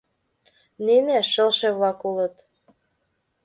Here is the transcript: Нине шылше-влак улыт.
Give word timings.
Нине 0.85 1.17
шылше-влак 1.31 1.99
улыт. 2.09 2.35